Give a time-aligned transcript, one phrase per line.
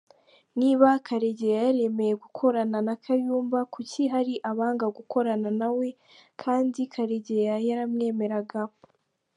[0.59, 5.87] Niba Karegeya yaremeye gukorana na Kayumba kuki hari abanga gukorana nawe
[6.41, 8.61] kandi Karegeya yaramwemeraga?